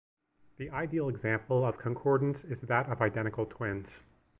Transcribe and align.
The 0.57 0.71
ideal 0.71 1.09
example 1.09 1.63
of 1.63 1.77
concordance 1.77 2.43
is 2.45 2.59
that 2.61 2.89
of 2.89 3.03
identical 3.03 3.45
twins. 3.45 3.85